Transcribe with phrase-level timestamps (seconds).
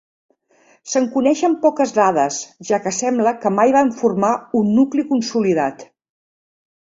[0.91, 5.85] Se'n coneixen poques dades, ja que sembla que mai van formar un nucli consolidat.